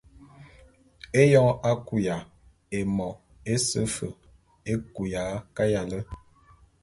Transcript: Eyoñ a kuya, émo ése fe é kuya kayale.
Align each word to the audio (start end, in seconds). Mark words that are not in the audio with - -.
Eyoñ 1.21 1.49
a 1.69 1.71
kuya, 1.87 2.15
émo 2.77 3.09
ése 3.53 3.81
fe 3.95 4.07
é 4.71 4.73
kuya 4.93 5.23
kayale. 5.55 5.99